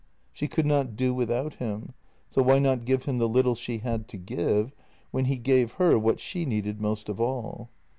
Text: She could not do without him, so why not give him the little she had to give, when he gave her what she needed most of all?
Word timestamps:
She 0.33 0.47
could 0.47 0.65
not 0.65 0.95
do 0.95 1.13
without 1.13 1.57
him, 1.57 1.93
so 2.27 2.41
why 2.41 2.57
not 2.57 2.85
give 2.85 3.05
him 3.05 3.19
the 3.19 3.29
little 3.29 3.53
she 3.53 3.77
had 3.77 4.07
to 4.07 4.17
give, 4.17 4.73
when 5.11 5.25
he 5.25 5.37
gave 5.37 5.73
her 5.73 5.95
what 5.99 6.19
she 6.19 6.43
needed 6.43 6.81
most 6.81 7.07
of 7.07 7.21
all? 7.21 7.69